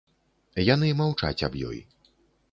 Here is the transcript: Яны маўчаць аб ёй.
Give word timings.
Яны 0.73 0.87
маўчаць 1.01 1.45
аб 1.49 1.53
ёй. 1.73 1.79